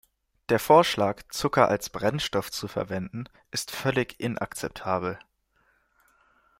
Der 0.49 0.57
Vorschlag, 0.57 1.21
Zucker 1.29 1.67
als 1.69 1.91
Brennstoff 1.91 2.49
zu 2.49 2.67
verwenden, 2.67 3.25
ist 3.51 3.69
völlig 3.69 4.19
inakzeptabel. 4.19 5.19